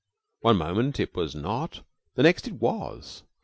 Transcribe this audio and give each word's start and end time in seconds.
One 0.39 0.57
moment 0.57 0.99
it 0.99 1.13
was 1.15 1.35
not 1.35 1.83
the 2.15 2.23
next 2.23 2.47
it 2.47 2.53
was. 2.53 3.21